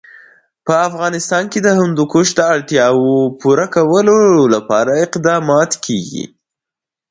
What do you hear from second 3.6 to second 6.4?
کولو لپاره اقدامات کېږي.